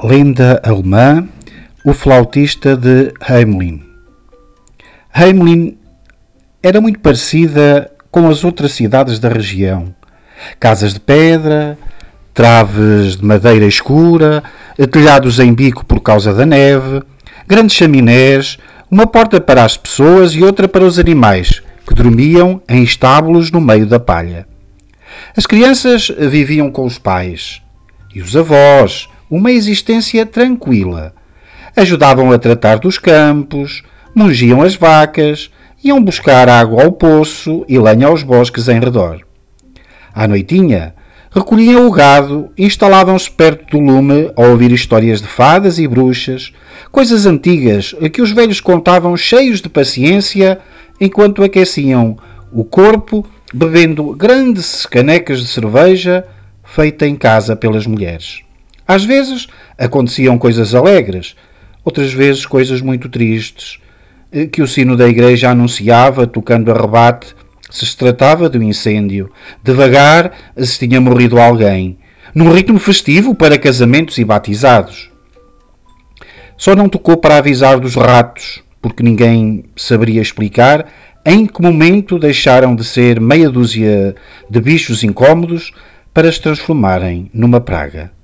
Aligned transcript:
Lenda 0.00 0.62
alemã, 0.64 1.28
o 1.84 1.92
flautista 1.92 2.76
de 2.76 3.12
Heimlin. 3.28 3.82
Heimlin 5.12 5.76
era 6.62 6.80
muito 6.80 7.00
parecida 7.00 7.90
com 8.08 8.28
as 8.28 8.44
outras 8.44 8.70
cidades 8.70 9.18
da 9.18 9.28
região. 9.28 9.92
Casas 10.60 10.94
de 10.94 11.00
pedra, 11.00 11.76
traves 12.32 13.16
de 13.16 13.24
madeira 13.24 13.66
escura, 13.66 14.44
telhados 14.92 15.40
em 15.40 15.52
bico 15.52 15.84
por 15.84 15.98
causa 15.98 16.32
da 16.32 16.46
neve, 16.46 17.02
grandes 17.48 17.74
chaminés, 17.74 18.56
uma 18.88 19.04
porta 19.04 19.40
para 19.40 19.64
as 19.64 19.76
pessoas 19.76 20.32
e 20.32 20.44
outra 20.44 20.68
para 20.68 20.84
os 20.84 21.00
animais, 21.00 21.60
que 21.84 21.94
dormiam 21.94 22.62
em 22.68 22.84
estábulos 22.84 23.50
no 23.50 23.60
meio 23.60 23.84
da 23.84 23.98
palha. 23.98 24.46
As 25.36 25.44
crianças 25.44 26.08
viviam 26.16 26.70
com 26.70 26.84
os 26.84 26.98
pais 26.98 27.60
e 28.14 28.22
os 28.22 28.36
avós, 28.36 29.08
uma 29.30 29.50
existência 29.50 30.24
tranquila. 30.24 31.14
Ajudavam 31.76 32.32
a 32.32 32.38
tratar 32.38 32.78
dos 32.78 32.98
campos, 32.98 33.82
mungiam 34.14 34.62
as 34.62 34.74
vacas, 34.74 35.50
iam 35.82 36.02
buscar 36.02 36.48
água 36.48 36.84
ao 36.84 36.92
poço 36.92 37.64
e 37.68 37.78
lenha 37.78 38.06
aos 38.06 38.22
bosques 38.22 38.68
em 38.68 38.80
redor. 38.80 39.20
À 40.14 40.26
noitinha, 40.26 40.94
recolhiam 41.30 41.86
o 41.86 41.90
gado 41.90 42.50
e 42.56 42.64
instalavam-se 42.64 43.30
perto 43.30 43.76
do 43.76 43.78
lume 43.78 44.30
a 44.34 44.42
ouvir 44.46 44.72
histórias 44.72 45.20
de 45.20 45.28
fadas 45.28 45.78
e 45.78 45.86
bruxas, 45.86 46.52
coisas 46.90 47.26
antigas 47.26 47.94
que 48.12 48.22
os 48.22 48.32
velhos 48.32 48.60
contavam 48.60 49.16
cheios 49.16 49.60
de 49.60 49.68
paciência 49.68 50.58
enquanto 51.00 51.44
aqueciam 51.44 52.16
o 52.50 52.64
corpo 52.64 53.24
bebendo 53.52 54.14
grandes 54.14 54.84
canecas 54.86 55.40
de 55.40 55.46
cerveja 55.46 56.26
feita 56.64 57.06
em 57.06 57.14
casa 57.14 57.54
pelas 57.54 57.86
mulheres. 57.86 58.47
Às 58.88 59.04
vezes 59.04 59.46
aconteciam 59.76 60.38
coisas 60.38 60.74
alegres, 60.74 61.36
outras 61.84 62.10
vezes 62.10 62.46
coisas 62.46 62.80
muito 62.80 63.10
tristes, 63.10 63.78
eh, 64.32 64.46
que 64.46 64.62
o 64.62 64.66
sino 64.66 64.96
da 64.96 65.06
igreja 65.06 65.50
anunciava, 65.50 66.26
tocando 66.26 66.72
a 66.72 66.74
rebate, 66.74 67.36
se 67.70 67.84
se 67.84 67.94
tratava 67.94 68.48
de 68.48 68.56
um 68.56 68.62
incêndio, 68.62 69.30
devagar 69.62 70.32
se 70.56 70.88
tinha 70.88 71.02
morrido 71.02 71.38
alguém, 71.38 71.98
num 72.34 72.50
ritmo 72.50 72.78
festivo 72.78 73.34
para 73.34 73.58
casamentos 73.58 74.16
e 74.16 74.24
batizados. 74.24 75.10
Só 76.56 76.74
não 76.74 76.88
tocou 76.88 77.18
para 77.18 77.36
avisar 77.36 77.78
dos 77.78 77.94
ratos, 77.94 78.62
porque 78.80 79.02
ninguém 79.02 79.64
saberia 79.76 80.22
explicar 80.22 80.90
em 81.26 81.44
que 81.44 81.60
momento 81.60 82.18
deixaram 82.18 82.74
de 82.74 82.84
ser 82.84 83.20
meia 83.20 83.50
dúzia 83.50 84.16
de 84.48 84.60
bichos 84.62 85.04
incômodos 85.04 85.72
para 86.14 86.32
se 86.32 86.40
transformarem 86.40 87.30
numa 87.34 87.60
praga. 87.60 88.16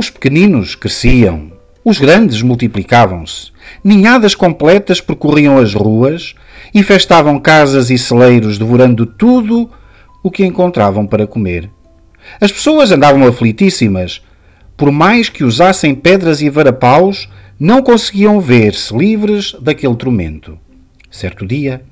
Os 0.00 0.08
pequeninos 0.08 0.74
cresciam, 0.74 1.52
os 1.84 1.98
grandes 1.98 2.40
multiplicavam-se. 2.40 3.52
Ninhadas 3.84 4.34
completas 4.34 4.98
percorriam 4.98 5.58
as 5.58 5.74
ruas, 5.74 6.34
infestavam 6.74 7.38
casas 7.38 7.90
e 7.90 7.98
celeiros, 7.98 8.56
devorando 8.56 9.04
tudo 9.04 9.70
o 10.22 10.30
que 10.30 10.42
encontravam 10.42 11.06
para 11.06 11.26
comer. 11.26 11.68
As 12.40 12.50
pessoas 12.50 12.90
andavam 12.90 13.26
aflitíssimas. 13.26 14.22
Por 14.74 14.90
mais 14.90 15.28
que 15.28 15.44
usassem 15.44 15.94
pedras 15.94 16.40
e 16.40 16.48
varapaus, 16.48 17.28
não 17.58 17.82
conseguiam 17.82 18.40
ver-se 18.40 18.96
livres 18.96 19.54
daquele 19.60 19.96
tormento. 19.96 20.58
Certo 21.10 21.46
dia, 21.46 21.82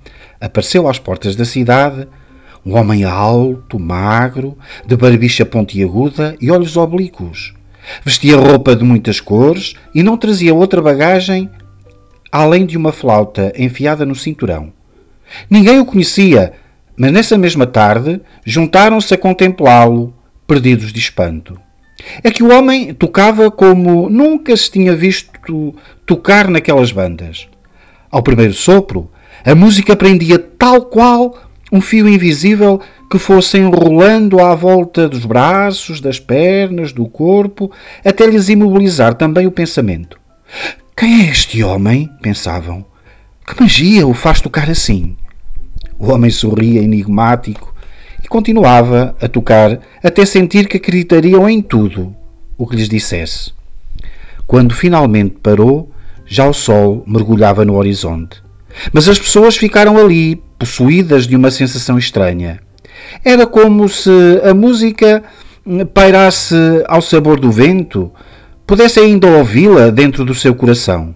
apareceu 0.41 0.89
às 0.89 0.99
portas 0.99 1.37
da 1.37 1.45
cidade 1.45 2.09
um 2.65 2.75
homem 2.75 3.05
alto, 3.05 3.79
magro, 3.79 4.57
de 4.87 4.97
barbicha 4.97 5.45
pontiaguda 5.45 6.35
e 6.41 6.51
olhos 6.51 6.75
oblíquos. 6.75 7.58
Vestia 8.05 8.37
roupa 8.37 8.75
de 8.75 8.85
muitas 8.85 9.21
cores 9.21 9.75
e 9.95 10.03
não 10.03 10.17
trazia 10.17 10.55
outra 10.55 10.81
bagagem 10.83 11.51
além 12.31 12.67
de 12.67 12.77
uma 12.77 12.93
flauta 12.93 13.53
enfiada 13.57 14.05
no 14.05 14.15
cinturão. 14.15 14.73
Ninguém 15.49 15.79
o 15.79 15.85
conhecia, 15.85 16.53
mas 16.97 17.13
nessa 17.13 17.39
mesma 17.39 17.67
tarde 17.67 18.21
juntaram-se 18.45 19.13
a 19.15 19.19
contemplá-lo, 19.19 20.15
perdidos 20.47 20.93
de 20.93 20.99
espanto. 20.99 21.59
É 22.23 22.31
que 22.31 22.43
o 22.43 22.53
homem 22.53 22.95
tocava 22.95 23.51
como 23.51 24.09
nunca 24.09 24.57
se 24.57 24.71
tinha 24.71 24.95
visto 24.95 25.75
tocar 26.07 26.49
naquelas 26.49 26.93
bandas. 26.93 27.49
Ao 28.11 28.23
primeiro 28.23 28.55
sopro, 28.55 29.11
a 29.45 29.55
música 29.55 29.97
prendia 29.97 30.39
tal 30.39 30.83
qual 30.83 31.37
um 31.71 31.81
fio 31.81 32.09
invisível 32.09 32.81
que 33.11 33.19
fosse 33.19 33.59
enrolando 33.59 34.41
à 34.41 34.55
volta 34.55 35.09
dos 35.09 35.25
braços, 35.25 36.01
das 36.01 36.19
pernas, 36.19 36.93
do 36.93 37.07
corpo, 37.07 37.71
até 38.05 38.27
lhes 38.27 38.49
imobilizar 38.49 39.15
também 39.15 39.47
o 39.47 39.53
pensamento. 39.53 40.19
Quem 40.97 41.23
é 41.23 41.31
este 41.31 41.63
homem? 41.63 42.11
pensavam. 42.21 42.85
Que 43.47 43.61
magia 43.61 44.07
o 44.07 44.15
faz 44.15 44.41
tocar 44.41 44.69
assim? 44.69 45.17
O 45.99 46.11
homem 46.11 46.31
sorria 46.31 46.83
enigmático 46.83 47.75
e 48.23 48.29
continuava 48.29 49.17
a 49.21 49.29
tocar 49.29 49.81
até 50.03 50.25
sentir 50.25 50.69
que 50.69 50.77
acreditariam 50.77 51.49
em 51.49 51.63
tudo 51.63 52.15
o 52.57 52.67
que 52.67 52.77
lhes 52.77 52.89
dissesse. 52.89 53.53
Quando 54.47 54.75
finalmente 54.75 55.37
parou, 55.43 55.91
já 56.27 56.47
o 56.47 56.53
sol 56.53 57.05
mergulhava 57.07 57.65
no 57.65 57.77
horizonte. 57.77 58.43
Mas 58.93 59.09
as 59.09 59.19
pessoas 59.19 59.57
ficaram 59.57 59.97
ali, 59.99 60.43
possuídas 60.59 61.27
de 61.27 61.37
uma 61.37 61.51
sensação 61.51 61.99
estranha. 61.99 62.61
Era 63.25 63.47
como 63.47 63.89
se 63.89 64.11
a 64.45 64.55
música 64.55 65.23
pairasse 65.93 66.55
ao 66.87 67.03
sabor 67.03 67.39
do 67.39 67.51
vento, 67.51 68.11
pudesse 68.67 69.01
ainda 69.01 69.27
ouvi-la 69.27 69.91
dentro 69.91 70.25
do 70.25 70.35
seu 70.35 70.55
coração. 70.55 71.15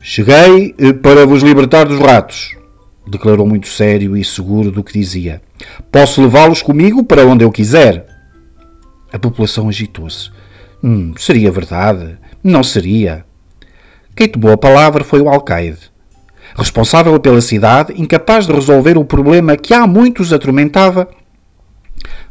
Cheguei 0.00 0.74
eh, 0.78 0.92
para 0.92 1.26
vos 1.26 1.42
libertar 1.42 1.84
dos 1.84 1.98
ratos, 1.98 2.56
declarou 3.06 3.46
muito 3.46 3.68
sério 3.68 4.16
e 4.16 4.24
seguro 4.24 4.70
do 4.70 4.82
que 4.82 4.92
dizia. 4.92 5.42
Posso 5.90 6.22
levá-los 6.22 6.62
comigo 6.62 7.04
para 7.04 7.26
onde 7.26 7.44
eu 7.44 7.50
quiser. 7.50 8.06
A 9.12 9.18
população 9.18 9.68
agitou-se. 9.68 10.30
Hum, 10.82 11.12
seria 11.16 11.50
verdade? 11.50 12.16
Não 12.42 12.62
seria. 12.62 13.24
Quem 14.14 14.28
tomou 14.28 14.52
a 14.52 14.58
palavra 14.58 15.02
foi 15.02 15.20
o 15.20 15.28
alcaide 15.28 15.90
responsável 16.56 17.18
pela 17.20 17.40
cidade, 17.40 17.94
incapaz 17.96 18.46
de 18.46 18.52
resolver 18.52 18.96
o 18.96 19.04
problema 19.04 19.56
que 19.56 19.74
há 19.74 19.86
muitos 19.86 20.32
atormentava, 20.32 21.08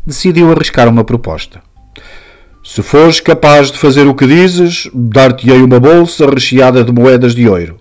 decidiu 0.05 0.51
arriscar 0.51 0.88
uma 0.88 1.03
proposta. 1.03 1.61
Se 2.63 2.81
fores 2.81 3.19
capaz 3.19 3.72
de 3.72 3.77
fazer 3.77 4.07
o 4.07 4.13
que 4.13 4.27
dizes, 4.27 4.89
dar-te-ei 4.94 5.61
uma 5.61 5.79
bolsa 5.79 6.29
recheada 6.29 6.83
de 6.83 6.91
moedas 6.91 7.33
de 7.33 7.47
ouro. 7.47 7.77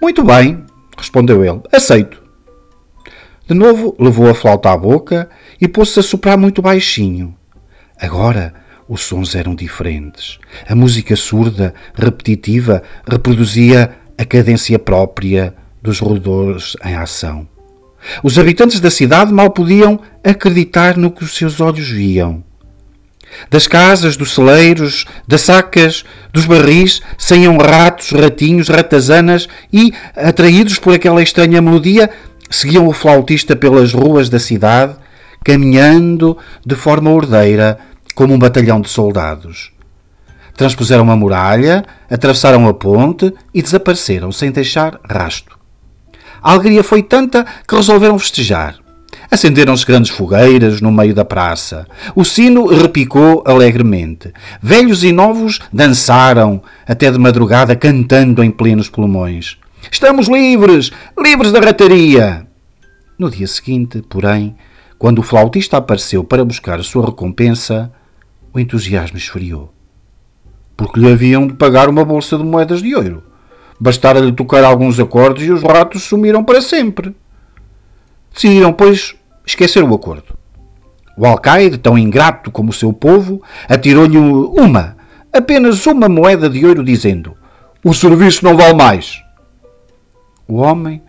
Muito 0.00 0.22
bem, 0.22 0.64
respondeu 0.96 1.44
ele, 1.44 1.60
aceito. 1.72 2.22
De 3.48 3.54
novo 3.54 3.96
levou 3.98 4.30
a 4.30 4.34
flauta 4.34 4.70
à 4.70 4.76
boca 4.76 5.28
e 5.60 5.66
pôs-se 5.66 5.98
a 5.98 6.02
soprar 6.02 6.38
muito 6.38 6.62
baixinho. 6.62 7.36
Agora 8.00 8.54
os 8.88 9.02
sons 9.02 9.34
eram 9.34 9.54
diferentes. 9.54 10.38
A 10.68 10.74
música 10.74 11.16
surda, 11.16 11.74
repetitiva, 11.94 12.82
reproduzia 13.06 13.96
a 14.18 14.24
cadência 14.24 14.78
própria 14.78 15.54
dos 15.82 15.98
roedores 15.98 16.76
em 16.84 16.94
ação. 16.94 17.48
Os 18.22 18.38
habitantes 18.38 18.80
da 18.80 18.90
cidade 18.90 19.32
mal 19.32 19.50
podiam 19.50 20.00
acreditar 20.24 20.96
no 20.96 21.10
que 21.10 21.24
os 21.24 21.36
seus 21.36 21.60
olhos 21.60 21.88
viam. 21.88 22.42
Das 23.50 23.66
casas, 23.66 24.16
dos 24.16 24.34
celeiros, 24.34 25.06
das 25.26 25.42
sacas, 25.42 26.04
dos 26.32 26.44
barris, 26.44 27.00
saíam 27.16 27.56
ratos, 27.56 28.10
ratinhos, 28.10 28.68
ratazanas 28.68 29.48
e, 29.72 29.92
atraídos 30.14 30.78
por 30.78 30.94
aquela 30.94 31.22
estranha 31.22 31.62
melodia, 31.62 32.10
seguiam 32.50 32.86
o 32.86 32.92
flautista 32.92 33.56
pelas 33.56 33.92
ruas 33.92 34.28
da 34.28 34.38
cidade, 34.38 34.96
caminhando 35.44 36.36
de 36.64 36.74
forma 36.74 37.10
ordeira, 37.10 37.78
como 38.14 38.34
um 38.34 38.38
batalhão 38.38 38.80
de 38.80 38.88
soldados. 38.88 39.72
Transpuseram 40.54 41.10
a 41.10 41.16
muralha, 41.16 41.82
atravessaram 42.10 42.68
a 42.68 42.74
ponte 42.74 43.32
e 43.54 43.62
desapareceram 43.62 44.30
sem 44.30 44.50
deixar 44.50 45.00
rasto. 45.08 45.61
A 46.42 46.52
alegria 46.52 46.82
foi 46.82 47.02
tanta 47.02 47.46
que 47.66 47.76
resolveram 47.76 48.18
festejar. 48.18 48.76
Acenderam-se 49.30 49.86
grandes 49.86 50.10
fogueiras 50.10 50.80
no 50.80 50.90
meio 50.90 51.14
da 51.14 51.24
praça. 51.24 51.86
O 52.14 52.24
sino 52.24 52.66
repicou 52.66 53.42
alegremente. 53.46 54.32
Velhos 54.60 55.04
e 55.04 55.12
novos 55.12 55.60
dançaram 55.72 56.62
até 56.86 57.10
de 57.10 57.18
madrugada 57.18 57.76
cantando 57.76 58.42
em 58.42 58.50
plenos 58.50 58.88
pulmões. 58.90 59.56
Estamos 59.90 60.28
livres! 60.28 60.90
Livres 61.18 61.52
da 61.52 61.60
rataria! 61.60 62.46
No 63.18 63.30
dia 63.30 63.46
seguinte, 63.46 64.02
porém, 64.02 64.56
quando 64.98 65.20
o 65.20 65.22
flautista 65.22 65.76
apareceu 65.76 66.24
para 66.24 66.44
buscar 66.44 66.78
a 66.78 66.82
sua 66.82 67.06
recompensa, 67.06 67.90
o 68.52 68.60
entusiasmo 68.60 69.16
esfriou. 69.16 69.72
Porque 70.76 71.00
lhe 71.00 71.10
haviam 71.10 71.46
de 71.46 71.54
pagar 71.54 71.88
uma 71.88 72.04
bolsa 72.04 72.36
de 72.36 72.44
moedas 72.44 72.82
de 72.82 72.94
ouro. 72.94 73.22
Bastara-lhe 73.82 74.30
tocar 74.30 74.62
alguns 74.62 75.00
acordes 75.00 75.48
e 75.48 75.50
os 75.50 75.60
ratos 75.60 76.04
sumiram 76.04 76.44
para 76.44 76.62
sempre. 76.62 77.16
Decidiram, 78.32 78.72
pois, 78.72 79.16
esquecer 79.44 79.82
o 79.82 79.92
acordo. 79.92 80.38
O 81.16 81.26
alcaide, 81.26 81.78
tão 81.78 81.98
ingrato 81.98 82.48
como 82.48 82.70
o 82.70 82.72
seu 82.72 82.92
povo, 82.92 83.42
atirou-lhe 83.68 84.16
uma, 84.16 84.96
apenas 85.32 85.84
uma 85.84 86.08
moeda 86.08 86.48
de 86.48 86.64
ouro, 86.64 86.84
dizendo: 86.84 87.34
O 87.84 87.92
serviço 87.92 88.44
não 88.44 88.56
vale 88.56 88.74
mais. 88.74 89.20
O 90.46 90.58
homem, 90.58 91.02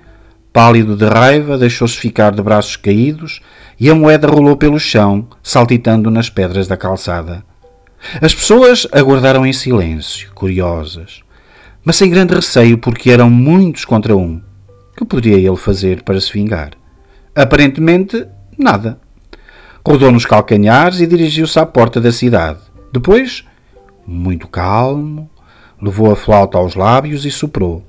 pálido 0.51 0.95
de 0.95 1.05
raiva, 1.05 1.59
deixou-se 1.59 1.95
ficar 1.95 2.31
de 2.31 2.41
braços 2.41 2.75
caídos 2.75 3.39
e 3.79 3.87
a 3.87 3.93
moeda 3.93 4.27
rolou 4.27 4.57
pelo 4.57 4.79
chão, 4.79 5.27
saltitando 5.43 6.09
nas 6.09 6.27
pedras 6.27 6.67
da 6.67 6.75
calçada. 6.75 7.45
As 8.19 8.33
pessoas 8.33 8.87
aguardaram 8.91 9.45
em 9.45 9.53
silêncio, 9.53 10.31
curiosas, 10.33 11.22
mas 11.83 11.95
sem 11.95 12.09
grande 12.09 12.33
receio, 12.33 12.77
porque 12.77 13.11
eram 13.11 13.29
muitos 13.29 13.85
contra 13.85 14.15
um. 14.15 14.41
Que 14.95 15.03
poderia 15.03 15.37
ele 15.37 15.57
fazer 15.57 16.03
para 16.03 16.21
se 16.21 16.31
vingar? 16.31 16.71
Aparentemente, 17.35 18.25
nada. 18.57 18.99
Rodou 19.85 20.11
nos 20.11 20.25
calcanhares 20.25 21.01
e 21.01 21.07
dirigiu-se 21.07 21.59
à 21.59 21.65
porta 21.65 21.99
da 21.99 22.11
cidade. 22.11 22.59
Depois, 22.91 23.43
muito 24.05 24.47
calmo, 24.47 25.29
levou 25.81 26.11
a 26.11 26.15
flauta 26.15 26.57
aos 26.57 26.75
lábios 26.75 27.25
e 27.25 27.31
soprou. 27.31 27.83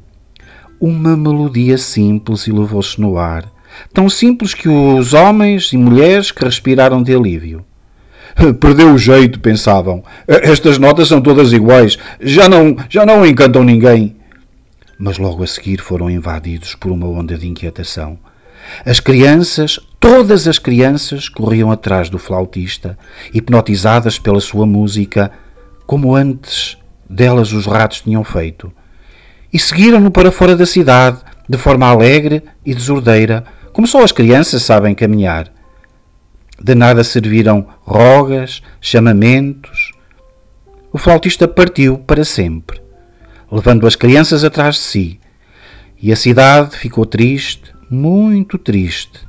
Uma 0.81 1.17
melodia 1.17 1.79
simples 1.79 2.49
elevou-se 2.49 3.01
no 3.01 3.17
ar, 3.17 3.45
tão 3.93 4.09
simples 4.09 4.55
que 4.55 4.69
os 4.69 5.13
homens 5.13 5.73
e 5.73 5.77
mulheres 5.77 6.33
que 6.33 6.45
respiraram 6.45 7.03
de 7.03 7.15
alívio. 7.15 7.65
Perdeu 8.61 8.93
o 8.93 8.99
jeito, 8.99 9.41
pensavam. 9.41 10.03
Estas 10.27 10.79
notas 10.79 11.09
são 11.09 11.21
todas 11.21 11.53
iguais. 11.53 11.99
Já 12.21 12.49
não, 12.49 12.77
já 12.89 13.07
não 13.07 13.25
encantam 13.25 13.65
ninguém. 13.65 14.17
Mas 14.99 15.19
logo 15.19 15.43
a 15.43 15.47
seguir 15.47 15.81
foram 15.81 16.11
invadidos 16.11 16.75
por 16.75 16.91
uma 16.91 17.07
onda 17.07 17.37
de 17.37 17.49
inquietação. 17.49 18.19
As 18.85 18.99
crianças, 18.99 19.79
todas 20.01 20.49
as 20.49 20.59
crianças, 20.59 21.29
corriam 21.29 21.71
atrás 21.71 22.09
do 22.09 22.19
flautista, 22.19 22.99
hipnotizadas 23.33 24.19
pela 24.19 24.41
sua 24.41 24.67
música, 24.67 25.31
como 25.87 26.15
antes 26.15 26.79
delas 27.09 27.53
os 27.53 27.67
ratos 27.67 28.01
tinham 28.01 28.25
feito. 28.25 28.73
E 29.53 29.59
seguiram-no 29.59 30.11
para 30.11 30.33
fora 30.33 30.57
da 30.57 30.67
cidade, 30.67 31.19
de 31.49 31.59
forma 31.59 31.87
alegre 31.87 32.43
e 32.65 32.75
desordeira, 32.75 33.45
como 33.73 33.87
só 33.87 34.03
as 34.03 34.13
crianças 34.13 34.63
sabem 34.63 34.95
caminhar. 34.95 35.54
De 36.61 36.75
nada 36.75 37.03
serviram 37.03 37.67
rogas, 37.83 38.63
chamamentos. 38.81 39.93
O 40.93 40.99
flautista 40.99 41.49
partiu 41.49 41.99
para 41.99 42.25
sempre, 42.25 42.81
levando 43.51 43.87
as 43.87 43.97
crianças 43.97 44.45
atrás 44.45 44.77
de 44.77 44.81
si, 44.83 45.21
e 46.01 46.13
a 46.13 46.17
cidade 46.17 46.77
ficou 46.77 47.05
triste, 47.05 47.75
muito 47.91 48.59
triste, 48.59 49.21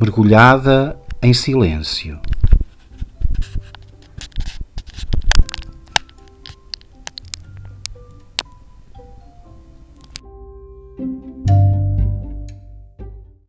mergulhada 0.00 0.96
em 1.22 1.32
silêncio. 1.32 2.18